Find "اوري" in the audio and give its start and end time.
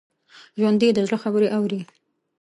1.57-1.81